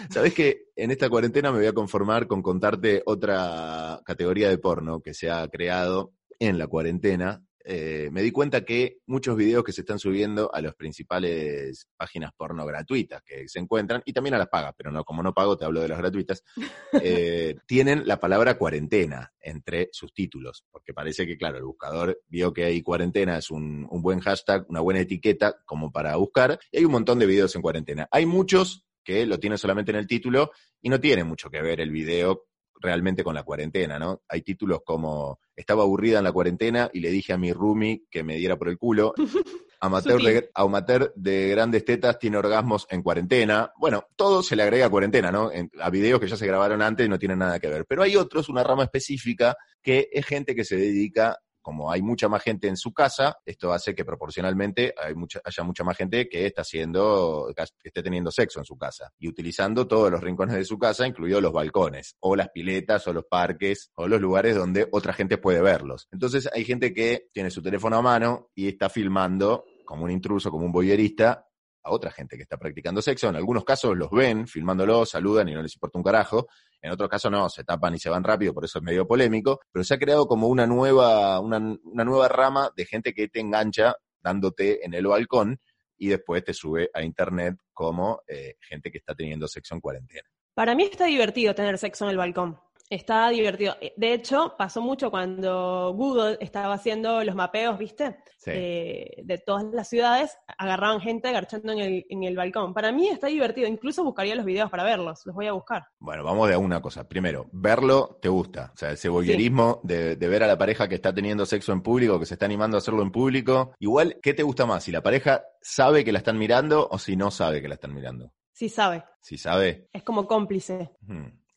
[0.10, 5.02] Sabes que en esta cuarentena me voy a conformar con contarte otra categoría de porno
[5.02, 7.44] que se ha creado en la cuarentena.
[7.66, 12.32] Eh, me di cuenta que muchos videos que se están subiendo a las principales páginas
[12.36, 15.56] porno gratuitas que se encuentran, y también a las pagas, pero no, como no pago,
[15.58, 16.44] te hablo de las gratuitas,
[17.04, 22.54] eh, tienen la palabra cuarentena entre sus títulos, porque parece que, claro, el buscador vio
[22.54, 26.78] que hay cuarentena, es un, un buen hashtag, una buena etiqueta como para buscar, y
[26.78, 28.08] hay un montón de videos en cuarentena.
[28.10, 31.82] Hay muchos que lo tiene solamente en el título y no tiene mucho que ver
[31.82, 32.50] el video
[32.82, 34.22] realmente con la cuarentena, ¿no?
[34.28, 38.24] Hay títulos como estaba aburrida en la cuarentena y le dije a mi roomie que
[38.24, 39.14] me diera por el culo.
[39.82, 43.72] Amateur de, amateur de grandes tetas tiene orgasmos en cuarentena.
[43.78, 45.54] Bueno, todo se le agrega cuarentena, ¿no?
[45.54, 47.86] En, a videos que ya se grabaron antes y no tienen nada que ver.
[47.88, 51.38] Pero hay otros, una rama específica, que es gente que se dedica
[51.70, 55.64] como hay mucha más gente en su casa, esto hace que proporcionalmente hay mucha, haya
[55.64, 59.88] mucha más gente que está haciendo, que esté teniendo sexo en su casa y utilizando
[59.88, 63.92] todos los rincones de su casa, incluidos los balcones, o las piletas, o los parques,
[63.94, 66.08] o los lugares donde otra gente puede verlos.
[66.12, 70.50] Entonces hay gente que tiene su teléfono a mano y está filmando como un intruso,
[70.50, 71.46] como un boyerista,
[71.84, 73.30] a otra gente que está practicando sexo.
[73.30, 76.48] En algunos casos los ven, filmándolo, saludan y no les importa un carajo.
[76.82, 79.60] En otros casos no, se tapan y se van rápido, por eso es medio polémico.
[79.72, 83.96] Pero se ha creado como una nueva, una, nueva rama de gente que te engancha
[84.22, 85.60] dándote en el balcón
[85.98, 90.28] y después te sube a internet como eh, gente que está teniendo sexo en cuarentena.
[90.54, 92.60] Para mí está divertido tener sexo en el balcón.
[92.90, 93.76] Está divertido.
[93.82, 98.18] Eh, de hecho, pasó mucho cuando Google estaba haciendo los mapeos, ¿viste?
[98.48, 102.74] Eh, de todas las ciudades, agarraban gente agarchando en el, en el balcón.
[102.74, 103.68] Para mí está divertido.
[103.68, 105.22] Incluso buscaría los videos para verlos.
[105.26, 105.86] Los voy a buscar.
[106.00, 107.08] Bueno, vamos de una cosa.
[107.08, 108.72] Primero, verlo te gusta.
[108.74, 111.82] O sea, ese voyeurismo de, de, ver a la pareja que está teniendo sexo en
[111.82, 113.76] público, que se está animando a hacerlo en público.
[113.78, 114.84] Igual, ¿qué te gusta más?
[114.84, 117.94] Si la pareja sabe que la están mirando o si no sabe que la están
[117.94, 118.34] mirando.
[118.52, 119.04] Sí sabe.
[119.22, 119.88] Sí sabe.
[119.94, 120.92] Es como cómplice.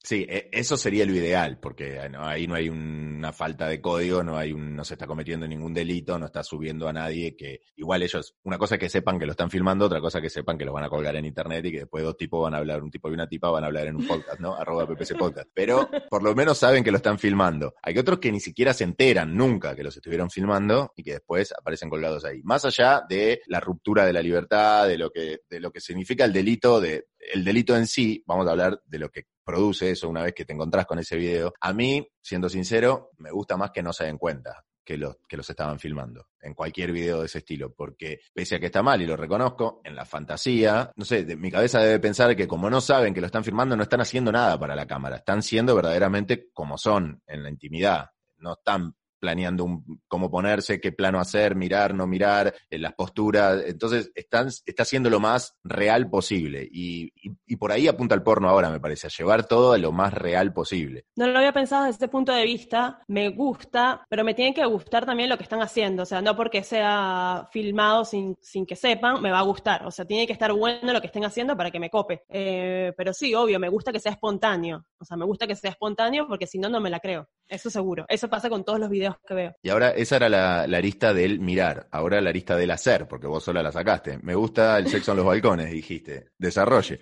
[0.05, 4.37] Sí, e, eso sería lo ideal, porque ahí no hay una falta de código, no
[4.37, 8.03] hay un, no se está cometiendo ningún delito, no está subiendo a nadie que igual
[8.03, 10.59] ellos, una cosa es que sepan que lo están filmando, otra cosa es que sepan
[10.59, 12.83] que lo van a colgar en internet y que después dos tipos van a hablar,
[12.83, 14.57] un tipo y una tipa van a hablar en un podcast, ¿no?
[14.57, 15.49] Arroba PPC Podcast.
[15.55, 17.75] Pero por lo menos saben que lo están filmando.
[17.83, 21.53] Hay otros que ni siquiera se enteran nunca que los estuvieron filmando y que después
[21.53, 22.43] aparecen colgados ahí.
[22.43, 26.25] Más allá de la ruptura de la libertad, de lo que, de lo que significa
[26.25, 30.09] el delito de, el delito en sí, vamos a hablar de lo que produce eso
[30.09, 31.53] una vez que te encontrás con ese video.
[31.61, 35.37] A mí, siendo sincero, me gusta más que no se den cuenta que los, que
[35.37, 39.01] los estaban filmando en cualquier video de ese estilo, porque pese a que está mal
[39.01, 42.69] y lo reconozco, en la fantasía, no sé, de, mi cabeza debe pensar que como
[42.69, 45.77] no saben que lo están filmando, no están haciendo nada para la cámara, están siendo
[45.77, 51.55] verdaderamente como son en la intimidad, no están planeando un, cómo ponerse, qué plano hacer,
[51.55, 53.63] mirar, no mirar, eh, las posturas.
[53.67, 56.69] Entonces, están, está haciendo lo más real posible.
[56.71, 57.13] Y,
[57.47, 60.13] y, por ahí apunta el porno ahora, me parece, a llevar todo a lo más
[60.13, 61.05] real posible.
[61.15, 62.99] No lo había pensado desde ese punto de vista.
[63.07, 66.03] Me gusta, pero me tiene que gustar también lo que están haciendo.
[66.03, 69.87] O sea, no porque sea filmado sin, sin que sepan, me va a gustar.
[69.87, 72.25] O sea, tiene que estar bueno lo que estén haciendo para que me cope.
[72.29, 74.85] Eh, pero sí, obvio, me gusta que sea espontáneo.
[74.99, 77.29] O sea, me gusta que sea espontáneo porque si no, no me la creo.
[77.47, 78.05] Eso seguro.
[78.09, 79.57] Eso pasa con todos los videos que veo.
[79.63, 83.27] Y ahora esa era la, la lista del mirar, ahora la lista del hacer, porque
[83.27, 84.19] vos sola la sacaste.
[84.23, 86.31] Me gusta el sexo en los balcones, dijiste.
[86.39, 87.01] Desarrolle.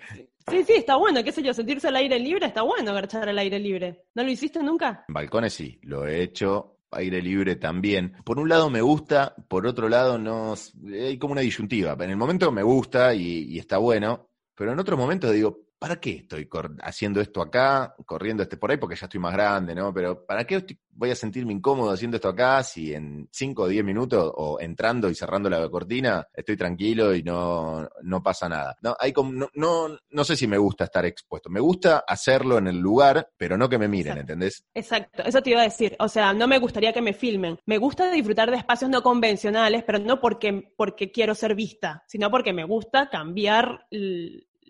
[0.49, 3.37] Sí, sí, está bueno, qué sé yo, sentirse al aire libre está bueno, garchar al
[3.37, 4.05] aire libre.
[4.15, 5.05] ¿No lo hiciste nunca?
[5.07, 8.13] En balcones sí, lo he hecho, aire libre también.
[8.23, 10.55] Por un lado me gusta, por otro lado no,
[10.91, 11.95] hay como una disyuntiva.
[11.99, 15.99] En el momento me gusta y, y está bueno, pero en otro momento digo, ¿para
[15.99, 16.47] qué estoy
[16.83, 18.77] haciendo esto acá, corriendo este por ahí?
[18.77, 19.91] Porque ya estoy más grande, ¿no?
[19.91, 23.83] Pero ¿para qué voy a sentirme incómodo haciendo esto acá si en 5 o 10
[23.83, 28.77] minutos o entrando y cerrando la cortina estoy tranquilo y no, no pasa nada?
[28.83, 31.49] No, hay como, no, no, no, sé si me gusta estar expuesto.
[31.49, 34.63] Me gusta hacerlo en el lugar, pero no que me miren, ¿entendés?
[34.75, 35.95] Exacto, eso te iba a decir.
[35.97, 37.57] O sea, no me gustaría que me filmen.
[37.65, 42.29] Me gusta disfrutar de espacios no convencionales, pero no porque, porque quiero ser vista, sino
[42.29, 43.87] porque me gusta cambiar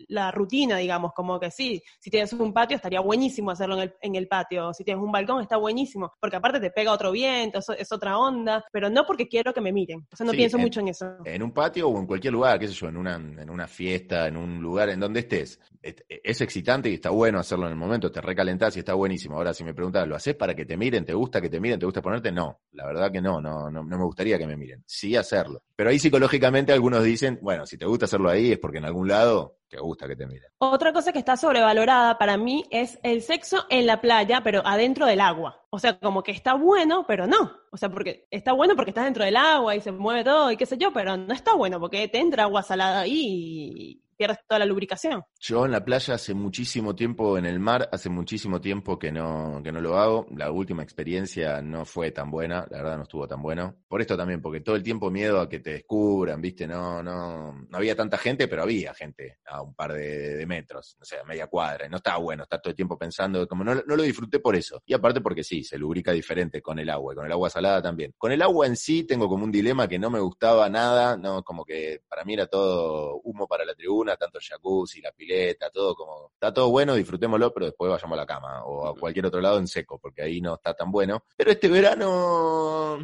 [0.08, 3.94] la rutina, digamos, como que sí, si tienes un patio estaría buenísimo hacerlo en el,
[4.00, 7.58] en el patio, si tienes un balcón está buenísimo, porque aparte te pega otro viento,
[7.58, 10.80] es, otra onda, pero no porque quiero que me miren, o sea, no pienso mucho
[10.80, 11.06] en eso.
[11.24, 14.26] En un patio o en cualquier lugar, qué sé yo, en una, en una fiesta,
[14.26, 18.10] en un lugar en donde estés, es, excitante y está bueno hacerlo en el momento,
[18.10, 19.36] te recalentás y está buenísimo.
[19.36, 21.04] Ahora, si me preguntas, ¿lo haces para que te miren?
[21.04, 21.78] ¿Te gusta que te miren?
[21.78, 22.30] ¿Te gusta ponerte?
[22.30, 24.82] No, la verdad que no, no, no, no me gustaría que me miren.
[24.86, 25.62] Sí hacerlo.
[25.74, 29.08] Pero ahí psicológicamente algunos dicen, bueno, si te gusta hacerlo ahí es porque en algún
[29.08, 30.50] lado gusta que te miren.
[30.58, 35.06] Otra cosa que está sobrevalorada para mí es el sexo en la playa, pero adentro
[35.06, 35.64] del agua.
[35.70, 37.52] O sea, como que está bueno, pero no.
[37.70, 40.56] O sea, porque está bueno porque estás dentro del agua y se mueve todo y
[40.56, 44.38] qué sé yo, pero no está bueno porque te entra agua salada ahí y pierdes
[44.46, 45.24] toda la lubricación.
[45.40, 49.60] Yo en la playa hace muchísimo tiempo, en el mar, hace muchísimo tiempo que no,
[49.64, 50.28] que no lo hago.
[50.36, 53.78] La última experiencia no fue tan buena, la verdad no estuvo tan bueno.
[53.88, 57.66] Por esto también, porque todo el tiempo miedo a que te descubran, viste, no, no,
[57.68, 61.48] no había tanta gente, pero había gente a un par de, metros, o sea, media
[61.48, 64.54] cuadra, no estaba bueno estar todo el tiempo pensando, como no, no lo disfruté por
[64.54, 64.80] eso.
[64.86, 67.82] Y aparte porque sí, se lubrica diferente con el agua, y con el agua salada
[67.82, 68.14] también.
[68.16, 71.42] Con el agua en sí tengo como un dilema que no me gustaba nada, no,
[71.42, 75.70] como que para mí era todo humo para la tribuna tanto el jacuzzi, la pileta,
[75.70, 79.26] todo como, está todo bueno, disfrutémoslo, pero después vayamos a la cama o a cualquier
[79.26, 81.24] otro lado en seco, porque ahí no está tan bueno.
[81.36, 82.98] Pero este verano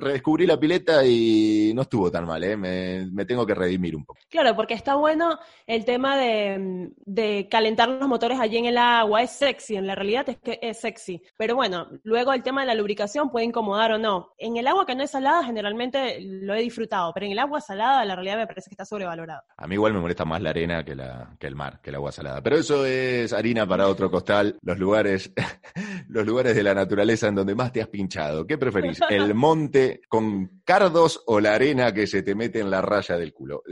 [0.00, 2.56] redescubrí la pileta y no estuvo tan mal, ¿eh?
[2.56, 4.20] me, tengo que redimir un poco.
[4.28, 9.22] Claro, porque está bueno el tema de, de, calentar los motores allí en el agua,
[9.22, 11.22] es sexy, en la realidad es que es sexy.
[11.36, 14.32] Pero bueno, luego el tema de la lubricación puede incomodar o no.
[14.38, 17.60] En el agua que no es salada generalmente lo he disfrutado, pero en el agua
[17.60, 19.42] salada la realidad me parece que está sobrevalorado.
[19.56, 21.96] A mí igual me molesta más la arena que, la, que el mar, que el
[21.96, 22.42] agua salada.
[22.42, 25.32] Pero eso es harina para otro costal, los lugares,
[26.08, 28.46] los lugares de la naturaleza en donde más te has pinchado.
[28.46, 29.00] ¿Qué preferís?
[29.16, 33.32] el monte con cardos o la arena que se te mete en la raya del
[33.32, 33.62] culo.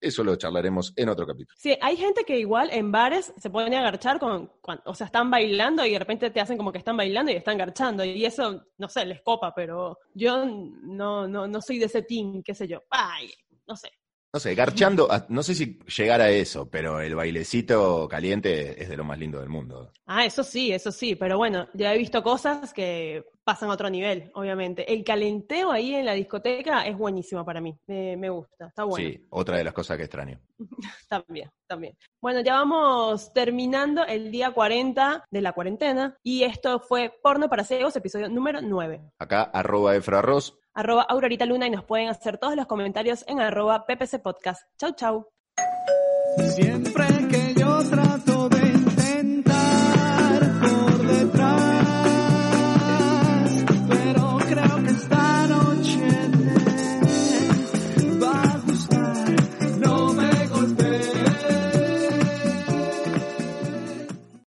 [0.00, 1.56] eso lo charlaremos en otro capítulo.
[1.58, 4.50] Sí, hay gente que igual en bares se pueden agarchar con,
[4.84, 7.58] o sea, están bailando y de repente te hacen como que están bailando y están
[7.58, 12.02] garchando y eso, no sé, les copa, pero yo no, no, no soy de ese
[12.02, 12.82] team, qué sé yo.
[12.90, 13.30] Ay,
[13.66, 13.90] no sé.
[14.34, 18.96] No sé, garchando, no sé si llegar a eso, pero el bailecito caliente es de
[18.96, 19.92] lo más lindo del mundo.
[20.06, 23.90] Ah, eso sí, eso sí, pero bueno, ya he visto cosas que pasan a otro
[23.90, 24.90] nivel, obviamente.
[24.90, 29.06] El calenteo ahí en la discoteca es buenísimo para mí, me, gusta, está bueno.
[29.06, 30.40] Sí, otra de las cosas que extraño.
[31.10, 31.94] también, también.
[32.18, 37.64] Bueno, ya vamos terminando el día 40 de la cuarentena y esto fue Porno para
[37.64, 38.98] Ciegos, episodio número 9.
[39.18, 40.58] Acá, arroba Efraros.
[40.74, 44.62] Arroba Aurorita Luna y nos pueden hacer todos los comentarios en arroba PPC Podcast.
[44.78, 45.26] Chau, chau.